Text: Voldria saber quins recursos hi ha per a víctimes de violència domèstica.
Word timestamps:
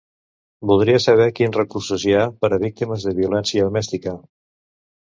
Voldria 0.69 1.01
saber 1.05 1.27
quins 1.41 1.59
recursos 1.61 2.07
hi 2.09 2.17
ha 2.17 2.25
per 2.41 2.53
a 2.53 2.61
víctimes 2.67 3.09
de 3.11 3.15
violència 3.21 3.71
domèstica. 3.71 4.21